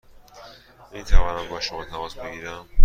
می 0.91 1.03
توانم 1.03 1.49
با 1.49 1.59
شما 1.59 1.85
تماس 1.85 2.17
بگیرم؟ 2.17 2.65